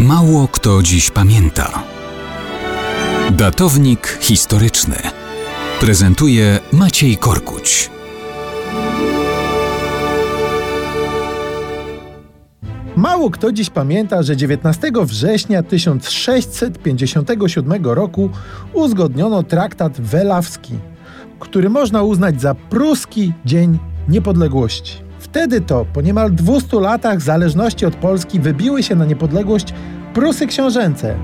[0.00, 1.82] Mało kto dziś pamięta.
[3.30, 4.96] Datownik historyczny
[5.80, 7.90] prezentuje Maciej Korkuć.
[12.96, 18.30] Mało kto dziś pamięta, że 19 września 1657 roku
[18.72, 20.74] uzgodniono traktat welawski,
[21.40, 23.78] który można uznać za pruski Dzień
[24.08, 25.09] Niepodległości.
[25.20, 29.74] Wtedy to, po niemal 200 latach zależności od Polski, wybiły się na niepodległość
[30.14, 31.14] Prusy Książęce,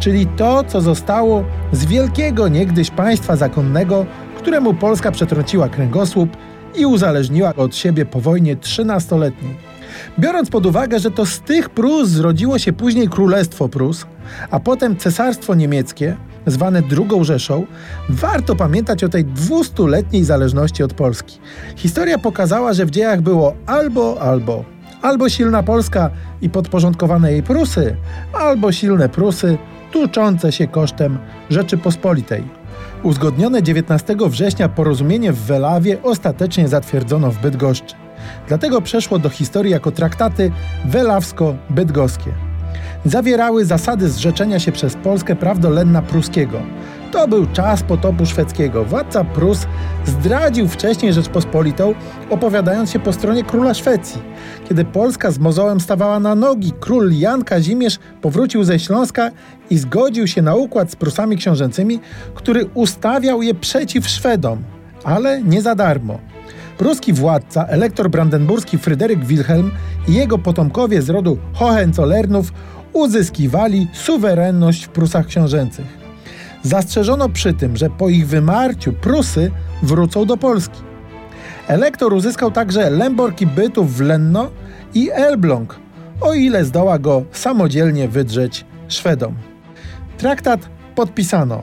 [0.00, 4.06] czyli to, co zostało z wielkiego niegdyś państwa zakonnego,
[4.38, 6.36] któremu Polska przetrąciła kręgosłup
[6.76, 9.56] i uzależniła od siebie po wojnie trzynastoletniej.
[10.18, 14.06] Biorąc pod uwagę, że to z tych Prus zrodziło się później Królestwo Prus,
[14.50, 16.16] a potem Cesarstwo Niemieckie,
[16.46, 17.66] zwane II Rzeszą,
[18.08, 21.38] warto pamiętać o tej dwustuletniej zależności od Polski.
[21.76, 24.64] Historia pokazała, że w dziejach było albo, albo.
[25.02, 26.10] Albo silna Polska
[26.42, 27.96] i podporządkowane jej Prusy,
[28.32, 29.58] albo silne Prusy
[29.92, 31.18] tuczące się kosztem
[31.50, 32.44] Rzeczypospolitej.
[33.02, 37.94] Uzgodnione 19 września porozumienie w Welawie ostatecznie zatwierdzono w Bydgoszczy.
[38.48, 40.50] Dlatego przeszło do historii jako traktaty
[40.84, 42.53] welawsko-bydgoskie.
[43.04, 46.60] Zawierały zasady zrzeczenia się przez Polskę praw do Lenna Pruskiego.
[47.12, 48.84] To był czas potopu szwedzkiego.
[48.84, 49.66] Władca Prus
[50.06, 51.94] zdradził wcześniej Rzeczpospolitą,
[52.30, 54.22] opowiadając się po stronie króla Szwecji.
[54.68, 59.30] Kiedy Polska z mozołem stawała na nogi, król Jan Kazimierz powrócił ze Śląska
[59.70, 62.00] i zgodził się na układ z Prusami książęcymi,
[62.34, 64.62] który ustawiał je przeciw Szwedom,
[65.04, 66.33] ale nie za darmo.
[66.78, 69.70] Pruski władca, elektor brandenburski Fryderyk Wilhelm
[70.08, 72.52] i jego potomkowie z rodu Hohenzollernów
[72.92, 75.86] uzyskiwali suwerenność w Prusach książęcych.
[76.62, 79.50] Zastrzeżono przy tym, że po ich wymarciu Prusy
[79.82, 80.80] wrócą do Polski.
[81.68, 84.50] Elektor uzyskał także Lemborg Bytów w Lenno
[84.94, 85.76] i Elbląg,
[86.20, 89.34] o ile zdoła go samodzielnie wydrzeć Szwedom.
[90.18, 91.62] Traktat podpisano.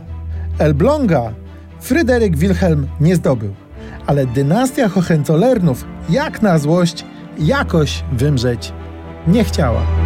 [0.60, 1.34] Elbląga
[1.80, 3.54] Fryderyk Wilhelm nie zdobył
[4.12, 7.06] ale dynastia Hohenzollernów, jak na złość,
[7.40, 8.74] jakoś wymrzeć
[9.28, 10.01] nie chciała.